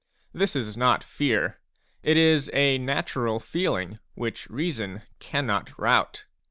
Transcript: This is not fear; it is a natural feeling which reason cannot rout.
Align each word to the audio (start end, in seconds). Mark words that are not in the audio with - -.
This 0.33 0.55
is 0.55 0.75
not 0.75 1.03
fear; 1.03 1.59
it 2.01 2.17
is 2.17 2.49
a 2.53 2.79
natural 2.79 3.39
feeling 3.39 3.99
which 4.15 4.49
reason 4.49 5.03
cannot 5.19 5.77
rout. 5.77 6.25